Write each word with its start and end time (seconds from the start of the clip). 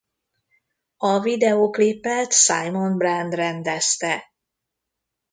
A 0.97 1.19
videóklipet 1.19 2.33
Simon 2.33 2.97
Brand 2.97 3.33
rendezte. 3.33 4.33